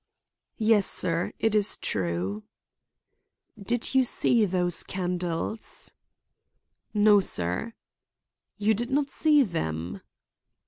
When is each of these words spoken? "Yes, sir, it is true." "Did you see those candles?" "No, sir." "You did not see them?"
"Yes, 0.57 0.87
sir, 0.89 1.31
it 1.37 1.53
is 1.53 1.77
true." 1.77 2.41
"Did 3.61 3.93
you 3.93 4.03
see 4.03 4.45
those 4.45 4.81
candles?" 4.81 5.93
"No, 6.91 7.19
sir." 7.19 7.73
"You 8.57 8.73
did 8.73 8.89
not 8.89 9.11
see 9.11 9.43
them?" 9.43 10.01